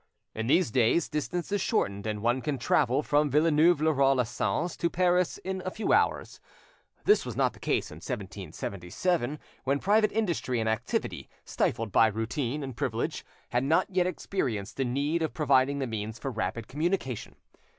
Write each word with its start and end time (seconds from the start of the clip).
In 0.33 0.47
these 0.47 0.71
days, 0.71 1.07
distance 1.07 1.51
is 1.51 1.61
shortened, 1.61 2.07
and 2.07 2.23
one 2.23 2.41
can 2.41 2.57
travel 2.57 3.03
from 3.03 3.29
Villeneuve 3.29 3.79
le 3.81 3.93
Roi 3.93 4.13
les 4.13 4.27
Sens 4.31 4.75
to 4.77 4.89
Paris 4.89 5.37
in 5.45 5.61
a 5.63 5.69
few 5.69 5.93
hours. 5.93 6.39
This 7.05 7.23
was 7.23 7.35
not 7.35 7.53
the 7.53 7.59
case 7.59 7.91
in 7.91 7.97
1777, 7.97 9.37
when 9.63 9.77
private 9.77 10.11
industry 10.11 10.59
and 10.59 10.67
activity, 10.67 11.29
stifled 11.45 11.91
by 11.91 12.07
routine 12.07 12.63
and 12.63 12.75
privilege, 12.75 13.23
had 13.49 13.63
not 13.63 13.91
yet 13.91 14.07
experienced 14.07 14.77
the 14.77 14.85
need 14.85 15.21
of 15.21 15.35
providing 15.35 15.77
the 15.77 15.85
means 15.85 16.17
for 16.17 16.31
rapid 16.31 16.67
communication. 16.67 17.35